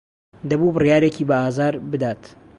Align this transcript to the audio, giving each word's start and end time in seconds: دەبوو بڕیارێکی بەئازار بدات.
دەبوو 0.49 0.75
بڕیارێکی 0.75 1.27
بەئازار 1.29 1.73
بدات. 1.91 2.21